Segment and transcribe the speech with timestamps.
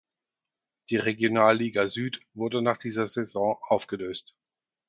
[0.89, 4.35] Die Regionalliga Süd wurde nach dieser Saison aufgelöst.